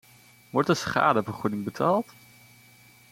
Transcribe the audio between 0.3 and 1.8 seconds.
Wordt er schadevergoeding